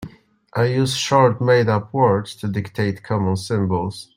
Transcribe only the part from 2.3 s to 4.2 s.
to dictate common symbols.